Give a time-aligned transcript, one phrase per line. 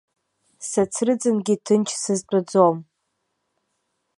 [0.69, 2.77] Сацрыҵынгьы ҭынч сызтәаӡом.